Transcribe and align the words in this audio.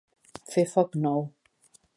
Fer 0.53 0.63
foc 0.71 0.97
nou. 1.05 1.23